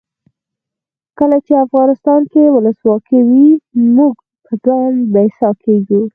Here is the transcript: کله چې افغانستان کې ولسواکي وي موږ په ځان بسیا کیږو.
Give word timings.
کله 1.19 1.37
چې 1.45 1.53
افغانستان 1.65 2.21
کې 2.31 2.43
ولسواکي 2.55 3.19
وي 3.29 3.49
موږ 3.95 4.13
په 4.45 4.53
ځان 4.65 4.91
بسیا 5.13 5.49
کیږو. 5.63 6.01